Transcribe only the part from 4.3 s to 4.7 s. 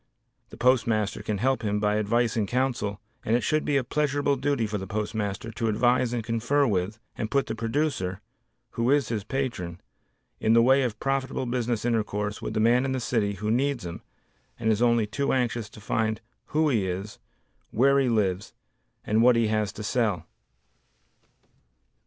duty